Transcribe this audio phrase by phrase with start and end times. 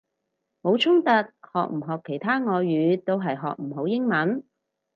[0.63, 4.43] 冇衝突，學唔學其他外語都係學唔好英文！